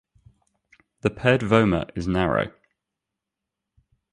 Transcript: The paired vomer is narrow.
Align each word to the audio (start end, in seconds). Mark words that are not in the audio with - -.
The 1.01 1.11
paired 1.11 1.41
vomer 1.41 1.95
is 1.95 2.07
narrow. 2.07 2.51